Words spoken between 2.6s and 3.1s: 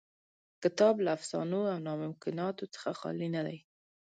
څخه